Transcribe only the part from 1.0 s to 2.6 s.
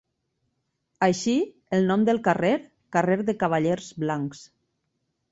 Així, el nom del carrer: